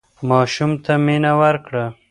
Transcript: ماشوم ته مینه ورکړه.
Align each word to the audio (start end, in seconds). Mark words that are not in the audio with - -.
ماشوم 0.29 0.71
ته 0.83 0.93
مینه 1.05 1.31
ورکړه. 1.41 1.85